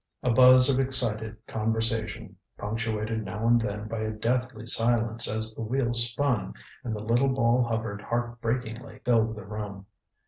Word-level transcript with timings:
A 0.23 0.31
buzz 0.31 0.67
of 0.67 0.79
excited 0.79 1.37
conversation, 1.45 2.35
punctuated 2.57 3.23
now 3.23 3.45
and 3.45 3.61
then 3.61 3.87
by 3.87 3.99
a 3.99 4.09
deathly 4.09 4.65
silence 4.65 5.27
as 5.27 5.53
the 5.53 5.61
wheel 5.61 5.93
spun 5.93 6.55
and 6.83 6.95
the 6.95 7.03
little 7.03 7.29
ball 7.29 7.61
hovered 7.61 8.01
heart 8.01 8.41
breakingly, 8.41 9.01
filled 9.05 9.35
the 9.35 9.45
room. 9.45 9.85